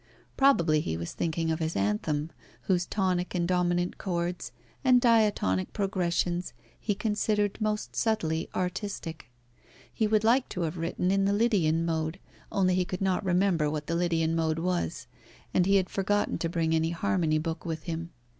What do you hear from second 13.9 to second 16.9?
Lydian mode was, and he had forgotten to bring any